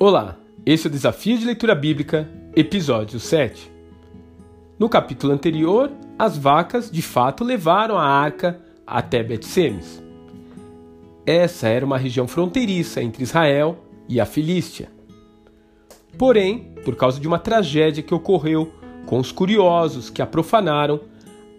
Olá, 0.00 0.36
esse 0.64 0.86
é 0.86 0.88
o 0.88 0.92
Desafio 0.92 1.36
de 1.36 1.44
Leitura 1.44 1.74
Bíblica, 1.74 2.30
episódio 2.54 3.18
7. 3.18 3.68
No 4.78 4.88
capítulo 4.88 5.32
anterior, 5.32 5.90
as 6.16 6.38
vacas 6.38 6.88
de 6.88 7.02
fato 7.02 7.42
levaram 7.42 7.98
a 7.98 8.06
arca 8.06 8.60
até 8.86 9.24
Bet-Semes. 9.24 10.00
Essa 11.26 11.66
era 11.66 11.84
uma 11.84 11.98
região 11.98 12.28
fronteiriça 12.28 13.02
entre 13.02 13.24
Israel 13.24 13.76
e 14.08 14.20
a 14.20 14.24
Filístia. 14.24 14.88
Porém, 16.16 16.72
por 16.84 16.94
causa 16.94 17.18
de 17.18 17.26
uma 17.26 17.40
tragédia 17.40 18.00
que 18.00 18.14
ocorreu 18.14 18.72
com 19.04 19.18
os 19.18 19.32
curiosos 19.32 20.08
que 20.08 20.22
a 20.22 20.26
profanaram, 20.26 21.00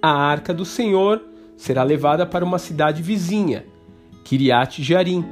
a 0.01 0.11
arca 0.11 0.53
do 0.53 0.63
Senhor 0.63 1.21
será 1.57 1.83
levada 1.83 2.25
para 2.25 2.45
uma 2.45 2.57
cidade 2.57 3.01
vizinha, 3.01 3.65
Kiriat 4.23 4.81
Jearim, 4.81 5.25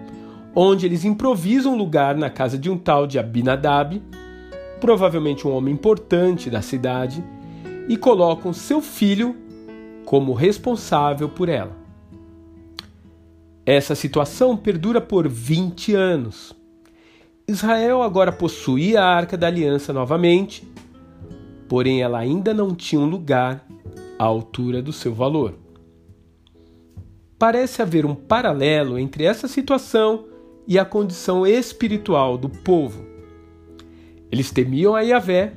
onde 0.60 0.88
eles 0.88 1.06
improvisam 1.06 1.76
um 1.76 1.78
lugar 1.78 2.16
na 2.16 2.32
casa 2.32 2.58
de 2.58 2.68
um 2.68 2.80
tal 2.80 3.06
de 3.06 3.20
Abinadab, 3.20 4.02
provavelmente 4.82 5.48
um 5.48 5.52
homem 5.52 5.72
importante 5.72 6.50
da 6.50 6.64
cidade, 6.64 7.24
e 7.88 7.96
colocam 7.96 8.52
seu 8.52 8.82
filho 8.82 9.36
como 10.04 10.34
responsável 10.34 11.30
por 11.30 11.48
ela. 11.48 11.78
Essa 13.68 13.94
situação 13.94 14.58
perdura 14.58 15.00
por 15.00 15.28
20 15.28 15.94
anos. 15.94 16.56
Israel 17.48 18.02
agora 18.02 18.32
possuía 18.32 19.04
a 19.04 19.16
Arca 19.16 19.38
da 19.38 19.46
Aliança 19.46 19.94
novamente, 19.94 20.68
porém 21.70 22.02
ela 22.02 22.18
ainda 22.18 22.52
não 22.52 22.74
tinha 22.74 23.00
um 23.00 23.08
lugar 23.08 23.64
à 24.18 24.24
altura 24.24 24.82
do 24.82 24.92
seu 24.92 25.14
valor. 25.14 25.54
Parece 27.38 27.84
haver 27.84 28.08
um 28.08 28.16
paralelo 28.16 28.98
entre 28.98 29.24
essa 29.24 29.48
situação 29.48 30.26
e 30.67 30.77
a 30.77 30.84
condição 30.84 31.48
espiritual 31.48 32.37
do 32.37 32.49
povo. 32.49 33.05
Eles 34.29 34.51
temiam 34.51 34.93
a 34.93 35.01
Yahvé, 35.01 35.54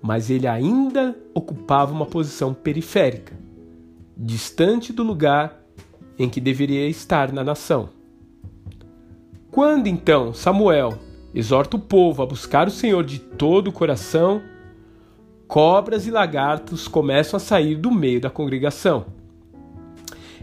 mas 0.00 0.30
ele 0.30 0.46
ainda 0.46 1.16
ocupava 1.34 1.92
uma 1.92 2.06
posição 2.06 2.54
periférica, 2.54 3.36
distante 4.16 4.92
do 4.92 5.02
lugar 5.02 5.60
em 6.16 6.28
que 6.28 6.40
deveria 6.40 6.88
estar 6.88 7.32
na 7.32 7.42
nação. 7.42 7.90
Quando 9.50 9.88
então 9.88 10.32
Samuel 10.32 10.98
exorta 11.34 11.76
o 11.76 11.80
povo 11.80 12.22
a 12.22 12.26
buscar 12.26 12.68
o 12.68 12.70
Senhor 12.70 13.04
de 13.04 13.18
todo 13.18 13.68
o 13.68 13.72
coração, 13.72 14.40
cobras 15.48 16.06
e 16.06 16.10
lagartos 16.10 16.86
começam 16.86 17.36
a 17.36 17.40
sair 17.40 17.74
do 17.74 17.90
meio 17.90 18.20
da 18.20 18.30
congregação. 18.30 19.06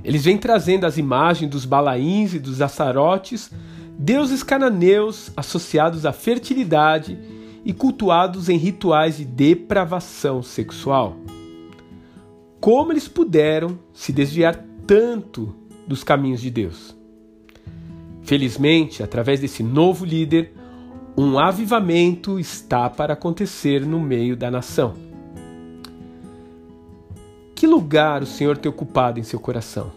Eles 0.03 0.25
vêm 0.25 0.37
trazendo 0.37 0.85
as 0.85 0.97
imagens 0.97 1.49
dos 1.49 1.65
balaíns 1.65 2.33
e 2.33 2.39
dos 2.39 2.61
açarotes 2.61 3.49
deuses 3.97 4.43
cananeus 4.43 5.31
associados 5.35 6.05
à 6.05 6.11
fertilidade 6.11 7.17
e 7.63 7.73
cultuados 7.73 8.49
em 8.49 8.57
rituais 8.57 9.17
de 9.17 9.25
depravação 9.25 10.43
sexual. 10.43 11.15
Como 12.59 12.91
eles 12.91 13.07
puderam 13.07 13.79
se 13.93 14.11
desviar 14.11 14.55
tanto 14.85 15.55
dos 15.87 16.03
caminhos 16.03 16.41
de 16.41 16.49
Deus? 16.49 16.95
Felizmente, 18.23 19.03
através 19.03 19.39
desse 19.39 19.61
novo 19.61 20.03
líder, 20.03 20.53
um 21.17 21.39
avivamento 21.39 22.39
está 22.39 22.89
para 22.89 23.13
acontecer 23.13 23.85
no 23.85 23.99
meio 23.99 24.35
da 24.35 24.51
nação. 24.51 24.93
Que 27.53 27.65
lugar 27.65 28.21
o 28.21 28.25
Senhor 28.25 28.57
tem 28.57 28.69
ocupado 28.69 29.19
em 29.19 29.23
seu 29.23 29.39
coração? 29.39 29.91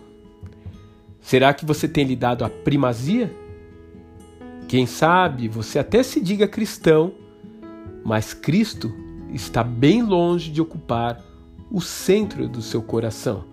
Será 1.21 1.53
que 1.53 1.65
você 1.65 1.89
tem 1.89 2.05
lhe 2.05 2.15
dado 2.15 2.45
a 2.45 2.49
primazia? 2.49 3.35
Quem 4.69 4.85
sabe 4.85 5.49
você 5.49 5.79
até 5.79 6.03
se 6.03 6.21
diga 6.21 6.47
cristão, 6.47 7.15
mas 8.05 8.35
Cristo 8.35 8.93
está 9.33 9.65
bem 9.65 10.03
longe 10.03 10.51
de 10.51 10.61
ocupar 10.61 11.25
o 11.71 11.81
centro 11.81 12.47
do 12.47 12.61
seu 12.61 12.83
coração. 12.83 13.45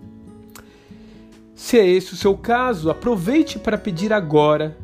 Se 1.54 1.78
é 1.78 1.88
esse 1.88 2.12
o 2.12 2.16
seu 2.16 2.36
caso, 2.36 2.90
aproveite 2.90 3.58
para 3.58 3.78
pedir 3.78 4.12
agora 4.12 4.76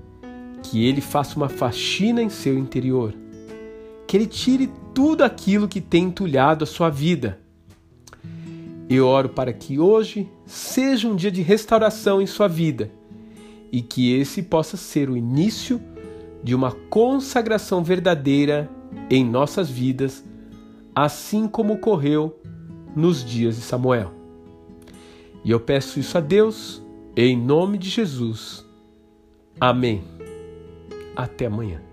que 0.62 0.82
Ele 0.82 1.02
faça 1.02 1.36
uma 1.36 1.50
faxina 1.50 2.22
em 2.22 2.30
seu 2.30 2.58
interior, 2.58 3.14
que 4.06 4.16
Ele 4.16 4.26
tire 4.26 4.70
tudo 4.94 5.24
aquilo 5.24 5.68
que 5.68 5.82
tem 5.82 6.04
entulhado 6.04 6.64
a 6.64 6.66
sua 6.66 6.88
vida. 6.88 7.38
Eu 8.88 9.06
oro 9.06 9.28
para 9.28 9.52
que 9.52 9.78
hoje 9.78 10.26
seja 10.46 11.08
um 11.08 11.14
dia 11.14 11.30
de 11.30 11.42
restauração 11.42 12.22
em 12.22 12.26
sua 12.26 12.48
vida 12.48 12.90
e 13.70 13.82
que 13.82 14.14
esse 14.14 14.42
possa 14.42 14.78
ser 14.78 15.10
o 15.10 15.16
início 15.16 15.78
de 16.42 16.54
uma 16.54 16.72
consagração 16.72 17.84
verdadeira 17.84 18.68
em 19.08 19.24
nossas 19.24 19.70
vidas, 19.70 20.24
assim 20.94 21.46
como 21.46 21.74
ocorreu 21.74 22.38
nos 22.94 23.24
dias 23.24 23.56
de 23.56 23.62
Samuel. 23.62 24.12
E 25.44 25.50
eu 25.50 25.60
peço 25.60 25.98
isso 25.98 26.16
a 26.16 26.20
Deus, 26.20 26.82
em 27.16 27.36
nome 27.36 27.78
de 27.78 27.88
Jesus. 27.88 28.66
Amém. 29.60 30.02
Até 31.16 31.46
amanhã. 31.46 31.91